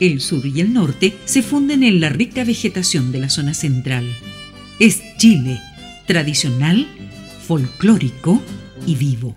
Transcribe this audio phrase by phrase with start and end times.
[0.00, 4.06] El sur y el norte se funden en la rica vegetación de la zona central.
[4.78, 5.60] Es Chile,
[6.06, 6.86] tradicional,
[7.46, 8.40] folclórico
[8.86, 9.34] y vivo.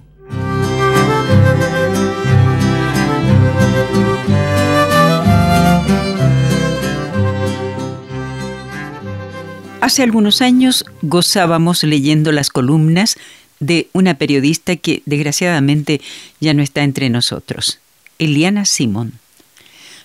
[9.82, 13.18] Hace algunos años gozábamos leyendo las columnas
[13.60, 16.02] de una periodista que desgraciadamente
[16.40, 17.80] ya no está entre nosotros,
[18.20, 19.21] Eliana Simón.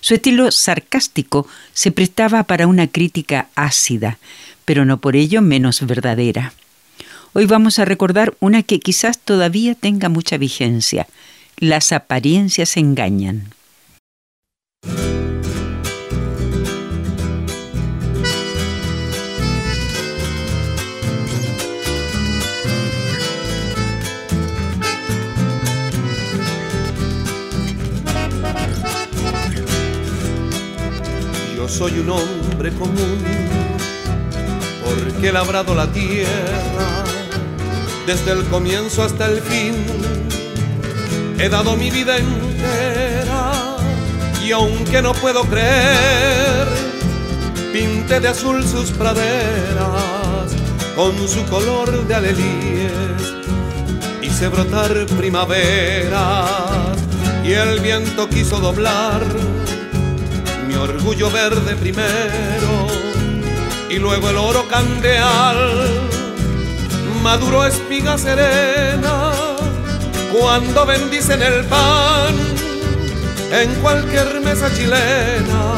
[0.01, 4.17] Su estilo sarcástico se prestaba para una crítica ácida,
[4.65, 6.53] pero no por ello menos verdadera.
[7.33, 11.07] Hoy vamos a recordar una que quizás todavía tenga mucha vigencia.
[11.57, 13.53] Las apariencias engañan.
[31.67, 33.23] Soy un hombre común,
[34.85, 37.03] porque he labrado la tierra
[38.05, 39.75] desde el comienzo hasta el fin.
[41.37, 43.77] He dado mi vida entera
[44.43, 46.67] y aunque no puedo creer,
[47.73, 50.51] pinté de azul sus praderas
[50.95, 52.91] con su color de alelíes.
[54.21, 56.97] Hice brotar primaveras
[57.43, 59.21] y el viento quiso doblar
[60.77, 62.87] orgullo verde primero
[63.89, 66.09] y luego el oro candeal,
[67.23, 69.31] maduro espiga serena,
[70.31, 72.35] cuando bendicen el pan
[73.51, 75.75] en cualquier mesa chilena,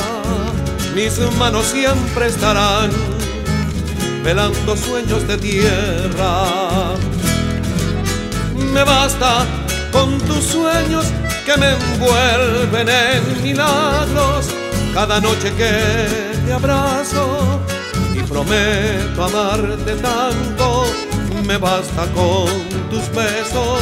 [0.95, 2.89] mis manos siempre estarán
[4.23, 6.95] velando sueños de tierra.
[8.73, 9.45] Me basta
[9.91, 11.05] con tus sueños
[11.45, 14.58] que me envuelven en milagros
[14.99, 17.61] cada noche que te abrazo
[18.13, 20.83] y prometo amarte tanto,
[21.45, 22.49] me basta con
[22.89, 23.79] tus besos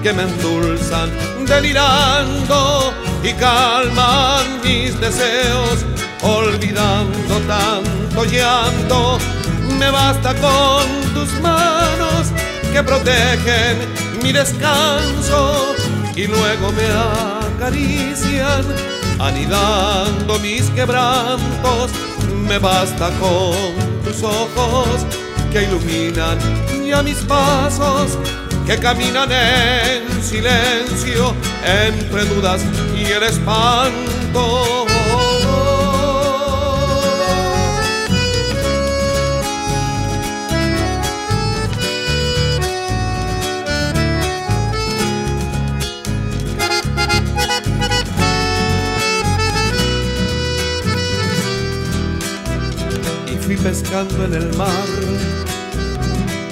[0.00, 1.10] que me endulzan
[1.44, 2.94] delirando
[3.24, 5.84] y calman mis deseos,
[6.22, 9.18] olvidando tanto llanto.
[9.76, 12.28] Me basta con tus manos
[12.72, 13.76] que protegen
[14.22, 15.74] mi descanso
[16.14, 16.86] y luego me
[17.56, 21.90] acarician anidando mis quebrantos,
[22.48, 25.06] me basta con tus ojos
[25.52, 26.38] que iluminan
[26.86, 28.18] ya mis pasos,
[28.66, 32.62] que caminan en silencio entre dudas
[32.96, 34.53] y el espanto.
[54.00, 54.88] En el mar,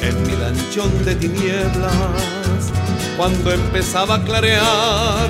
[0.00, 2.70] en mi lanchón de tinieblas,
[3.16, 5.28] cuando empezaba a clarear,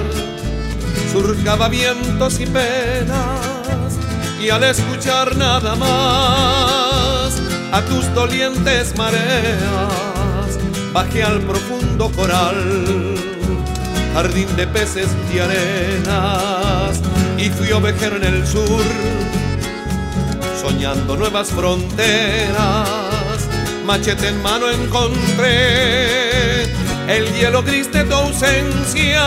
[1.11, 3.97] surcaba vientos y penas,
[4.43, 7.41] y al escuchar nada más
[7.73, 10.59] a tus dolientes mareas,
[10.93, 13.15] bajé al profundo coral,
[14.13, 17.01] jardín de peces y arenas,
[17.39, 19.22] y fui ovejero en el sur
[20.63, 22.89] soñando nuevas fronteras.
[23.85, 26.63] Machete en mano encontré
[27.09, 29.27] el hielo gris de tu ausencia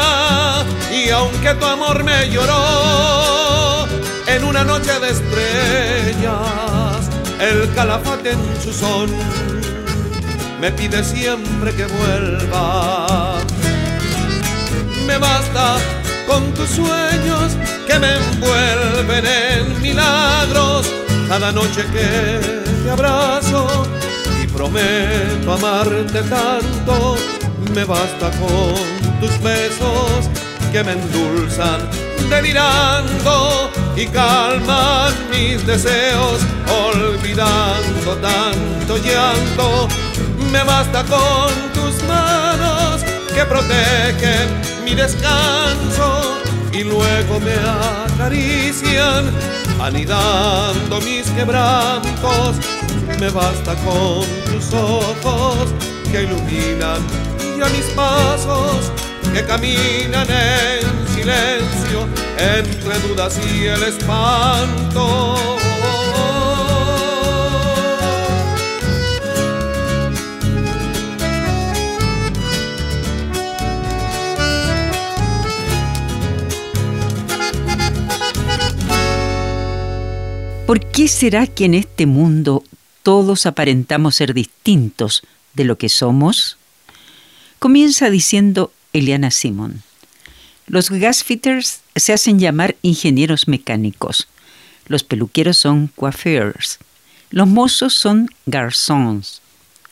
[0.93, 3.85] y aunque tu amor me lloró
[4.27, 7.09] en una noche de estrellas,
[7.41, 9.09] el calafate en su son
[10.61, 13.35] me pide siempre que vuelva.
[15.05, 15.75] Me basta
[16.27, 22.39] con tus sueños que me envuelven en milagros cada noche que
[22.83, 23.67] te abrazo
[24.43, 27.15] y prometo amarte tanto,
[27.73, 30.29] me basta con tus besos
[30.71, 31.81] que me endulzan
[32.29, 36.41] delirando y calman mis deseos,
[36.89, 39.87] olvidando tanto llanto.
[40.51, 44.47] Me basta con tus manos que protegen
[44.83, 46.44] mi descanso
[46.77, 47.53] y luego me
[48.13, 49.31] acarician
[49.79, 52.55] anidando mis quebrantos.
[53.19, 55.73] Me basta con tus ojos
[56.11, 57.01] que iluminan
[57.57, 58.91] ya mis pasos,
[59.33, 62.07] que caminan en silencio
[62.37, 65.54] entre dudas y el espanto.
[80.75, 82.61] ¿Por qué será que en este mundo
[83.01, 85.23] todos aparentamos ser distintos
[85.53, 86.57] de lo que somos?
[87.59, 89.83] Comienza diciendo Eliana Simon.
[90.67, 94.27] Los gasfitters se hacen llamar ingenieros mecánicos.
[94.87, 96.79] Los peluqueros son coiffeurs.
[97.29, 99.41] Los mozos son garçons.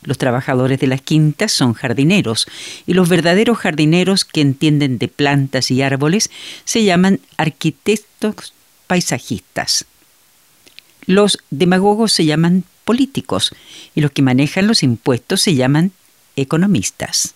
[0.01, 2.45] Los trabajadores de las quintas son jardineros
[2.85, 6.29] y los verdaderos jardineros que entienden de plantas y árboles
[6.65, 8.53] se llaman arquitectos
[8.87, 9.85] paisajistas.
[11.05, 13.53] Los demagogos se llaman políticos
[13.95, 15.91] y los que manejan los impuestos se llaman
[16.35, 17.35] economistas.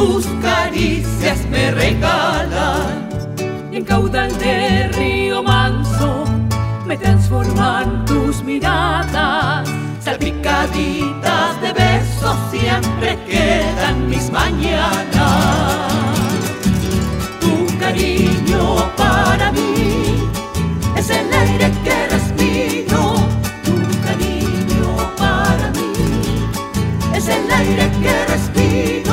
[0.00, 3.08] Tus caricias me regalan.
[3.70, 6.24] Y en caudal de río manso
[6.86, 9.68] me transforman tus miradas.
[10.02, 15.92] Salpicaditas de besos siempre quedan mis mañanas.
[17.42, 18.62] Tu cariño
[18.96, 20.28] para mí
[20.96, 22.40] es el aire que respiro.
[27.30, 29.09] El aire que respiro, es el alma que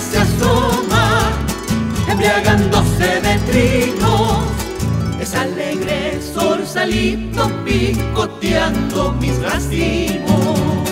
[0.00, 1.30] se asoma,
[2.08, 4.44] embriagándose de trinos,
[5.20, 6.06] es alegre
[6.76, 10.85] salito picoteando mis racimos.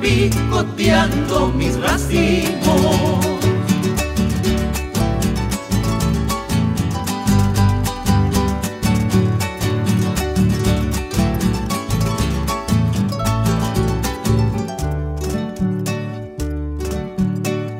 [0.00, 3.26] Picoteando mis racimos.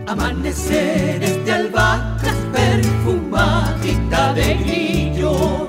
[0.06, 5.68] Amaneceres de albahacas perfumadita de grillos.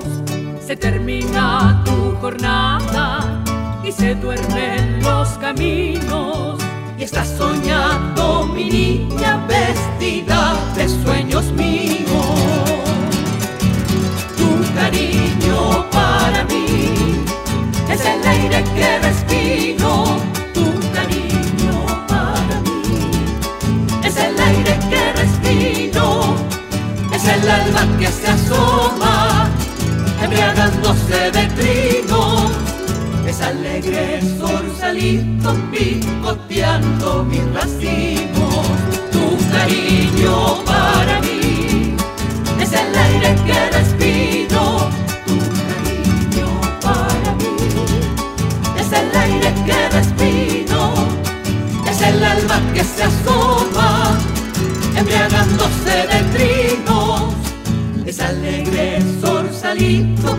[0.66, 3.42] Se termina tu jornada
[3.84, 4.69] y se duermen los
[5.58, 5.98] y
[7.00, 12.06] estás soñando mi niña vestida de sueños míos.
[14.36, 17.24] Tu cariño para mí
[17.90, 20.04] es el aire que respiro.
[20.54, 23.10] Tu cariño para mí
[24.04, 26.36] es el aire que respiro.
[27.12, 28.99] Es el alma que se asoma
[33.80, 38.66] es alegre sorsalito picoteando mis racimos.
[39.10, 41.96] Tu cariño para mí
[42.60, 44.90] es el aire que respiro.
[45.26, 47.56] Tu cariño para mí
[48.78, 50.92] es el aire que respiro.
[51.88, 54.18] Es el alma que se asoma
[54.96, 57.34] embriagándose de trinos.
[58.04, 60.29] Es alegre sorsalito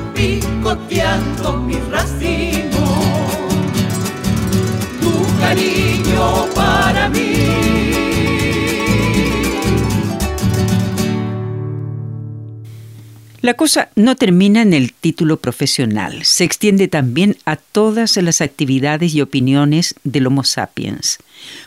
[13.42, 19.16] La cosa no termina en el título profesional, se extiende también a todas las actividades
[19.16, 21.18] y opiniones del Homo sapiens.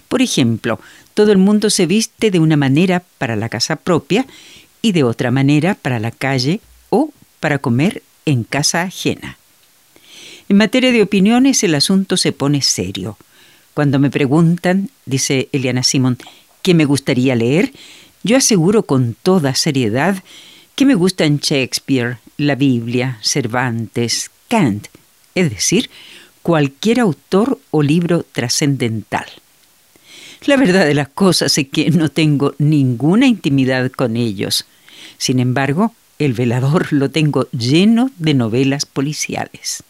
[0.06, 0.78] Por ejemplo,
[1.14, 4.24] todo el mundo se viste de una manera para la casa propia
[4.82, 9.36] y de otra manera para la calle o para comer en casa ajena.
[10.48, 13.18] En materia de opiniones el asunto se pone serio.
[13.74, 16.18] Cuando me preguntan, dice Eliana Simón,
[16.62, 17.72] qué me gustaría leer,
[18.22, 20.22] yo aseguro con toda seriedad
[20.74, 24.88] que me gustan Shakespeare, la Biblia, Cervantes, Kant,
[25.34, 25.90] es decir,
[26.42, 29.26] cualquier autor o libro trascendental.
[30.46, 34.66] La verdad de las cosas es que no tengo ninguna intimidad con ellos.
[35.16, 39.82] Sin embargo, el velador lo tengo lleno de novelas policiales.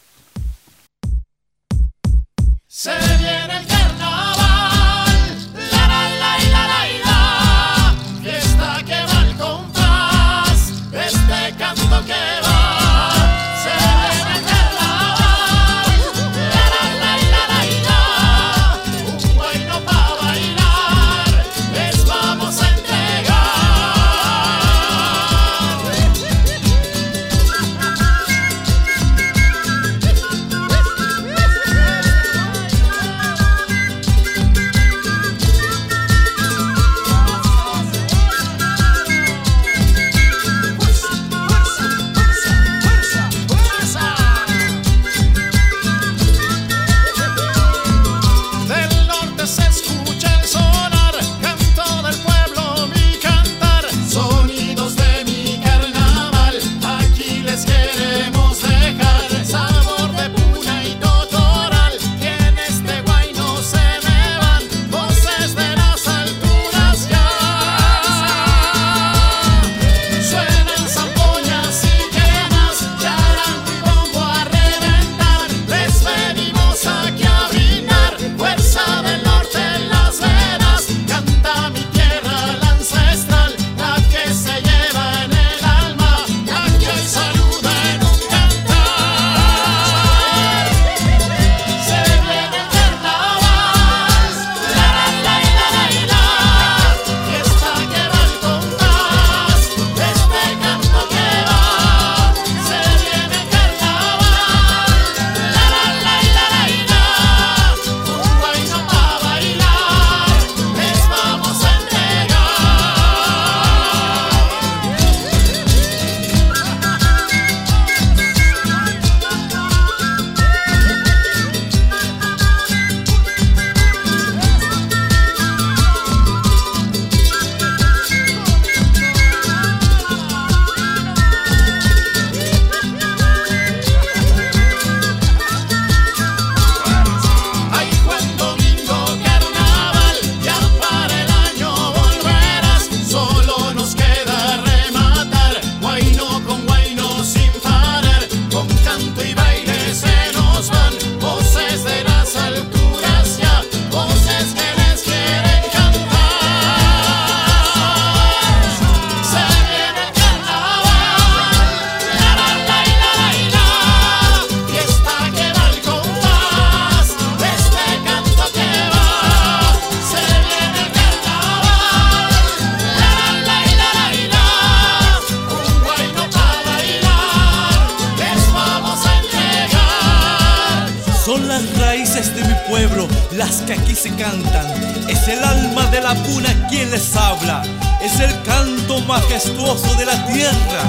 [183.63, 184.67] que aquí se cantan.
[185.09, 187.63] Es el alma de la puna quien les habla.
[188.03, 190.83] Es el canto majestuoso de la tierra.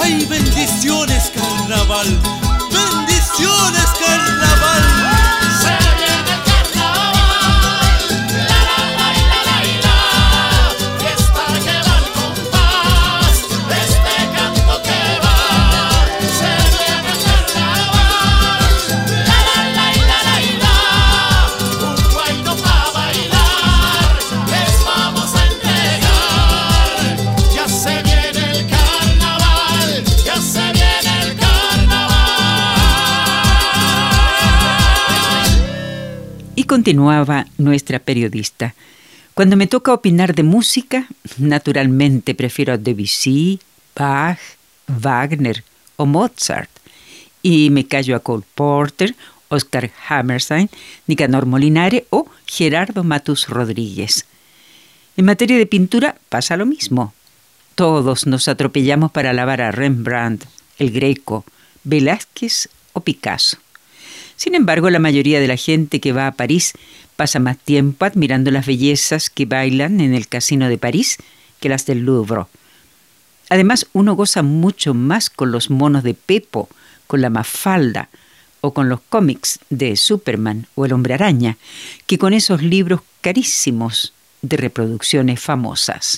[0.00, 2.06] ¡Ay, bendiciones, carnaval!
[2.70, 4.97] ¡Bendiciones, carnaval!
[36.88, 38.74] Continuaba nuestra periodista.
[39.34, 43.60] Cuando me toca opinar de música, naturalmente prefiero a Debussy,
[43.94, 44.38] Bach,
[44.86, 45.64] Wagner
[45.96, 46.70] o Mozart.
[47.42, 49.14] Y me callo a Cole Porter,
[49.50, 50.70] Oscar Hammerstein,
[51.06, 54.24] Nicanor Molinare o Gerardo Matus Rodríguez.
[55.18, 57.12] En materia de pintura pasa lo mismo.
[57.74, 60.46] todos nos atropellamos para alabar a Rembrandt,
[60.78, 61.44] el Greco,
[61.84, 63.58] Velázquez o Picasso.
[64.38, 66.72] Sin embargo, la mayoría de la gente que va a París
[67.16, 71.18] pasa más tiempo admirando las bellezas que bailan en el Casino de París
[71.58, 72.44] que las del Louvre.
[73.50, 76.68] Además, uno goza mucho más con los monos de Pepo,
[77.08, 78.10] con la Mafalda
[78.60, 81.56] o con los cómics de Superman o el Hombre Araña,
[82.06, 86.16] que con esos libros carísimos de reproducciones famosas.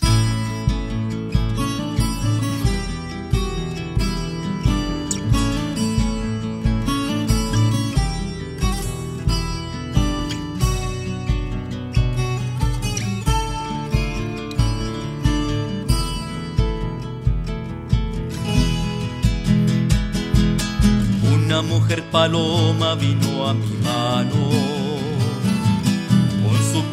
[22.20, 24.42] Paloma vino a mi mano.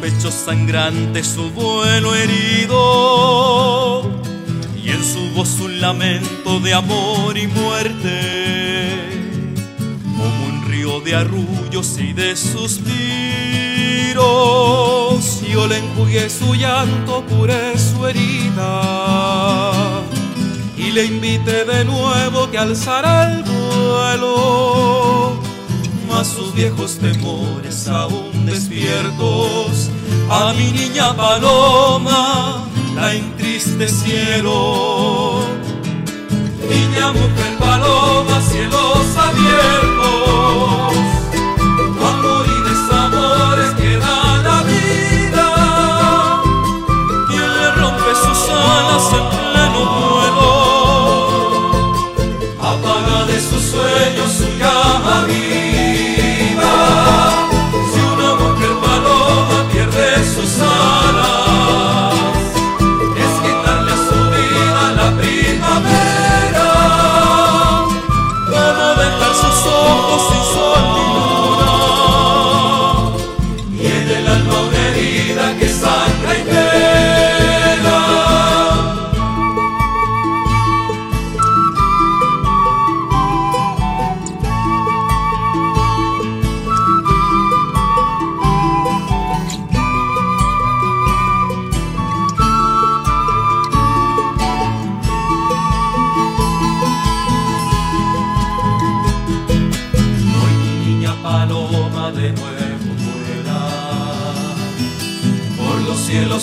[0.00, 4.02] Pecho sangrante, su vuelo herido,
[4.82, 8.14] y en su voz un lamento de amor y muerte,
[10.16, 12.86] como un río de arrullos y de suspiros.
[15.52, 18.70] Yo le enjugué su llanto, curé su herida,
[20.76, 23.42] y le invité de nuevo que alzara el
[23.78, 25.38] vuelo
[26.18, 29.90] a sus viejos temores aún despiertos.
[30.30, 35.58] A mi niña paloma la entristecieron.
[36.68, 40.96] Niña, mujer, paloma, cielos abiertos.
[42.10, 45.48] Amor y desamores que da la vida.
[47.28, 50.50] Quien le rompe sus alas en pleno vuelo.
[52.60, 53.57] Apaga de su
[54.28, 54.87] llama vida.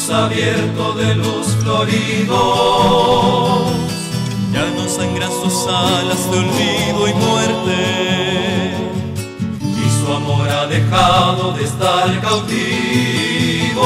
[0.10, 2.36] Abierto de los floridos.
[4.54, 8.74] Ya no sangran sus alas de olvido y muerte.
[9.62, 13.84] Y su amor ha dejado de estar cautivo.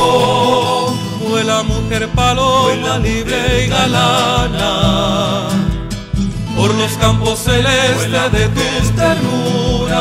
[1.45, 5.47] la mujer paloma, libre y galana.
[6.56, 9.99] Por los campos celestes de tus ternuras.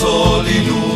[0.00, 0.89] De sol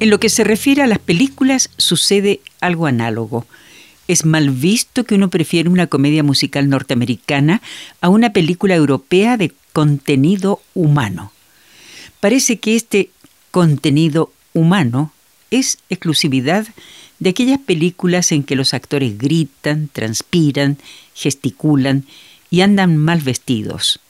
[0.00, 3.46] En lo que se refiere a las películas sucede algo análogo
[4.08, 7.62] es mal visto que uno prefiera una comedia musical norteamericana
[8.00, 11.32] a una película europea de contenido humano.
[12.18, 13.10] Parece que este
[13.52, 15.12] contenido humano
[15.52, 16.66] es exclusividad
[17.20, 20.78] de aquellas películas en que los actores gritan, transpiran,
[21.14, 22.04] gesticulan
[22.50, 24.00] y andan mal vestidos.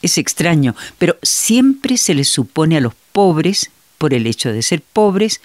[0.00, 4.80] Es extraño, pero siempre se les supone a los pobres, por el hecho de ser
[4.80, 5.40] pobres,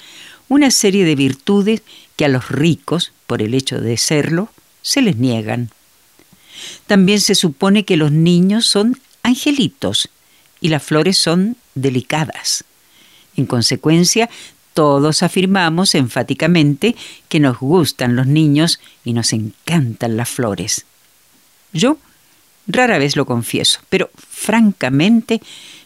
[0.48, 1.82] una serie de virtudes
[2.16, 4.50] que a los ricos, por el hecho de serlo,
[4.82, 5.70] se les niegan.
[6.88, 10.10] También se supone que los niños son angelitos
[10.62, 12.63] y las flores son delicadas.
[13.36, 14.30] En consecuencia,
[14.74, 16.96] todos afirmamos enfáticamente
[17.30, 20.86] que nos gustan los niños y nos encantan las flores.
[21.74, 21.98] Yo
[22.68, 25.42] rara vez lo confieso, pero francamente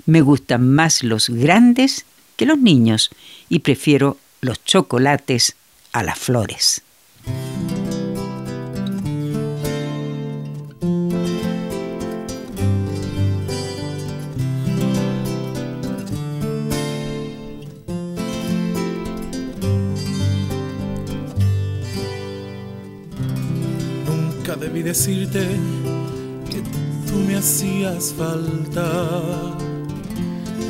[0.06, 2.06] me gustan más los grandes
[2.38, 3.10] que los niños
[3.50, 5.56] y prefiero los chocolates
[5.92, 6.84] a las flores.
[24.06, 25.46] Nunca debí decirte
[26.50, 26.62] que
[27.10, 29.58] tú me hacías falta,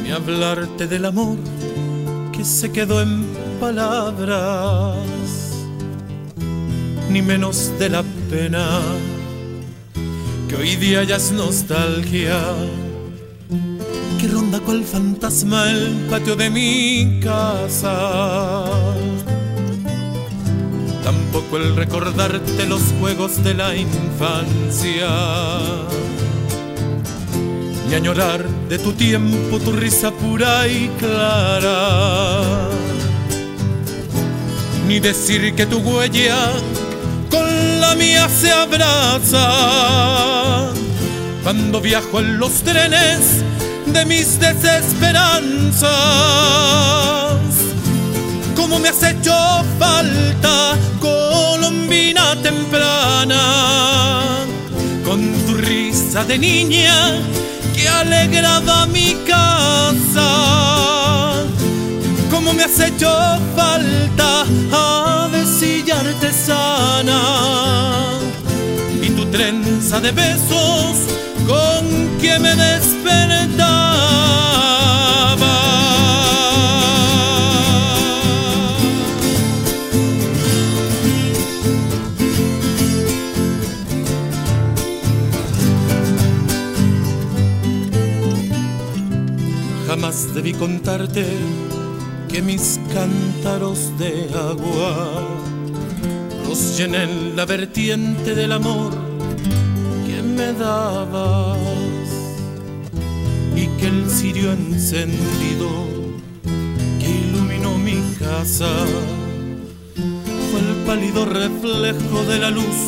[0.08, 1.38] ni hablarte del amor
[2.32, 3.26] que se quedó en
[3.60, 4.96] palabras,
[7.10, 8.80] ni menos de la pena
[10.48, 12.40] que hoy día ya es nostalgia,
[14.18, 18.64] que ronda cual fantasma el patio de mi casa.
[21.04, 25.10] Tampoco el recordarte los juegos de la infancia
[27.88, 32.70] ni añorar de tu tiempo tu risa pura y clara,
[34.88, 36.52] ni decir que tu huella
[37.30, 39.48] con la mía se abraza.
[41.44, 43.42] Cuando viajo en los trenes
[43.86, 45.88] de mis desesperanzas.
[48.56, 49.34] Como me has hecho
[49.80, 53.40] falta, colombina temprana,
[55.06, 57.22] con tu risa de niña
[57.78, 60.30] que alegraba mi casa.
[62.32, 63.10] Como me has hecho
[63.56, 67.22] falta, avecilla artesana.
[69.02, 70.98] Y tu trenza de besos
[71.48, 73.87] con que me despertaba.
[90.18, 91.26] Jamás debí contarte
[92.28, 95.22] que mis cántaros de agua
[96.48, 98.94] los llené en la vertiente del amor
[100.08, 101.58] que me dabas
[103.56, 105.70] y que el cirio encendido
[107.00, 108.70] que iluminó mi casa
[110.50, 112.80] fue el pálido reflejo de la luz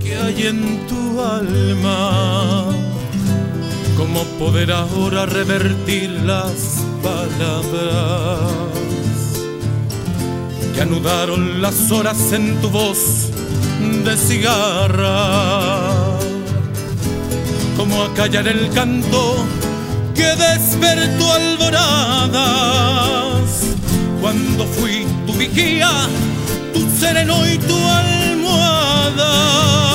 [0.00, 2.87] que hay en tu alma
[3.98, 8.38] ¿Cómo poder ahora revertir las palabras
[10.72, 13.32] que anudaron las horas en tu voz
[14.04, 15.80] de cigarra?
[17.76, 19.44] ¿Cómo acallar el canto
[20.14, 22.44] que despertó alboradas
[24.20, 25.90] cuando fui tu vigía,
[26.72, 29.87] tu sereno y tu almohada?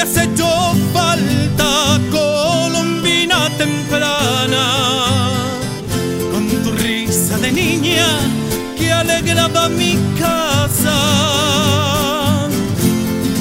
[0.00, 0.48] ¿Cómo me has hecho
[0.94, 4.64] falta, colombina temprana?
[6.32, 8.06] Con tu risa de niña
[8.78, 10.96] que alegraba mi casa.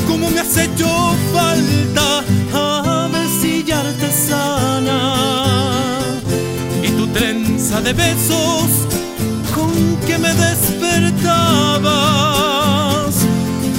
[0.05, 2.25] ¿Cómo me has hecho falta,
[3.05, 4.99] avecilla artesana?
[6.83, 8.69] Y tu trenza de besos
[9.55, 9.71] con
[10.05, 11.23] que me despertabas.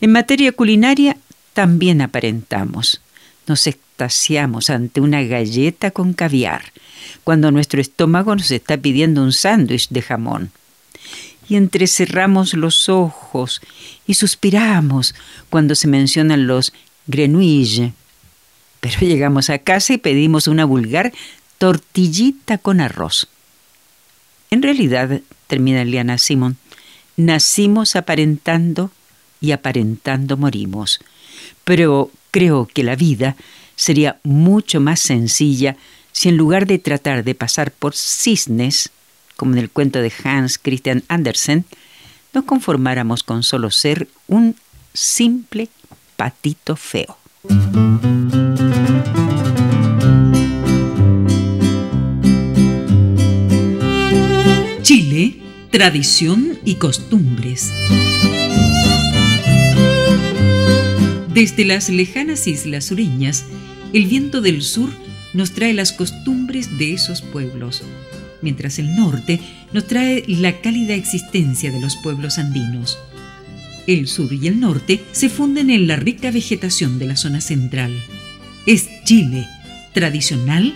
[0.00, 1.16] En materia culinaria
[1.52, 3.00] también aparentamos.
[3.46, 6.72] Nos extasiamos ante una galleta con caviar,
[7.24, 10.52] cuando nuestro estómago nos está pidiendo un sándwich de jamón.
[11.48, 13.60] Y entrecerramos los ojos
[14.06, 15.14] y suspiramos
[15.48, 16.72] cuando se mencionan los
[17.06, 17.92] grenouilles.
[18.80, 21.12] Pero llegamos a casa y pedimos una vulgar
[21.58, 23.28] tortillita con arroz.
[24.50, 26.56] En realidad, termina Liana Simon,
[27.16, 28.90] nacimos aparentando
[29.40, 31.00] y aparentando morimos.
[31.64, 33.36] Pero creo que la vida
[33.76, 35.76] sería mucho más sencilla
[36.12, 38.90] si en lugar de tratar de pasar por cisnes,
[39.38, 41.64] como en el cuento de Hans Christian Andersen,
[42.34, 44.56] nos conformáramos con solo ser un
[44.92, 45.68] simple
[46.16, 47.16] patito feo.
[54.82, 57.72] Chile, tradición y costumbres.
[61.32, 63.44] Desde las lejanas islas sureñas
[63.92, 64.90] El viento del sur
[65.32, 67.84] nos trae las costumbres de esos pueblos,
[68.42, 69.40] mientras el norte
[69.72, 72.98] nos trae la cálida existencia de los pueblos andinos.
[73.86, 77.92] El sur y el norte se funden en la rica vegetación de la zona central.
[78.66, 79.46] Es Chile,
[79.94, 80.74] tradicional,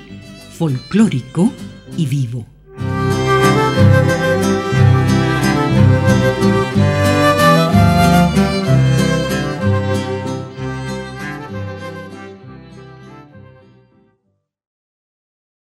[0.56, 1.52] folclórico
[1.96, 2.51] y vivo.